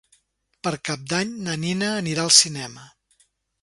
Per 0.67 0.71
Cap 0.89 1.03
d'Any 1.13 1.37
na 1.49 1.59
Nina 1.67 1.93
anirà 2.01 2.27
al 2.29 2.37
cinema. 2.43 2.93